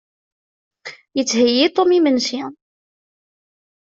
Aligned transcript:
Yettheyyi 1.17 1.65
Tom 1.75 1.89
imensi. 1.97 2.39